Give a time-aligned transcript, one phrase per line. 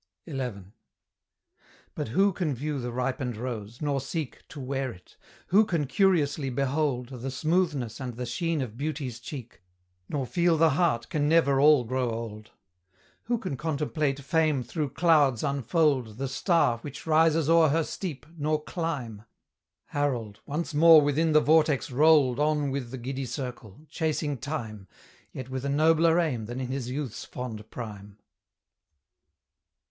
[0.27, 0.51] XI.
[1.93, 5.15] But who can view the ripened rose, nor seek To wear it?
[5.49, 9.61] who can curiously behold The smoothness and the sheen of beauty's cheek,
[10.09, 12.49] Nor feel the heart can never all grow old?
[13.25, 18.63] Who can contemplate fame through clouds unfold The star which rises o'er her steep, nor
[18.63, 19.21] climb?
[19.89, 24.87] Harold, once more within the vortex rolled On with the giddy circle, chasing Time,
[25.31, 28.17] Yet with a nobler aim than in his youth's fond prime.